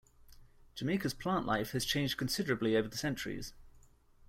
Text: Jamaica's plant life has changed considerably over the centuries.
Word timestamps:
Jamaica's 0.73 1.13
plant 1.13 1.45
life 1.45 1.73
has 1.73 1.85
changed 1.85 2.17
considerably 2.17 2.75
over 2.75 2.87
the 2.87 2.97
centuries. 2.97 3.53